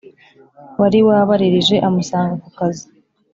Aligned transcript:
wari 0.79 0.99
wabaririje 1.07 1.75
amusanga 1.87 2.33
kukazi 2.43 2.85